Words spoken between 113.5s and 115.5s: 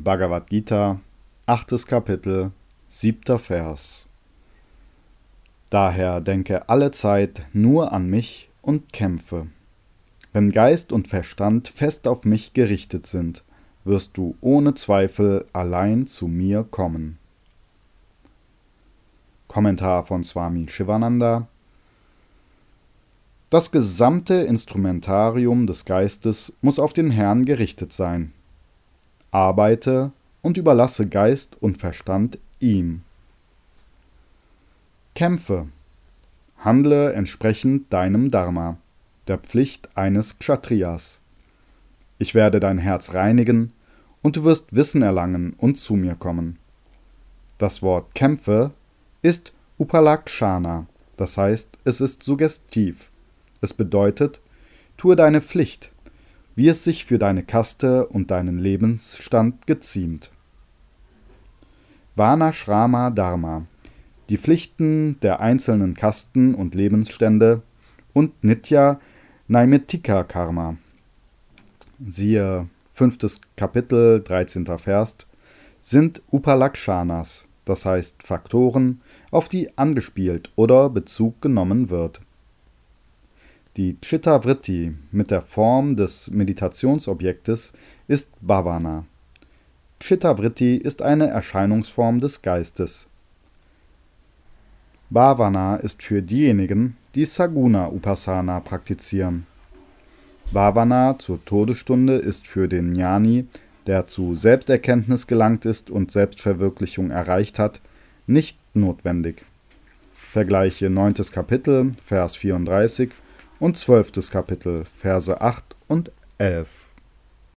und 12. Kapitel, Verse